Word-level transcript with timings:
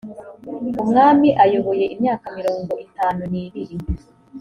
umwami 0.81 1.29
ayoboye 1.43 1.85
imyaka 1.93 2.25
mirongo 2.37 2.71
itatu 2.85 3.21
n 3.31 3.33
ibiri 3.43 3.75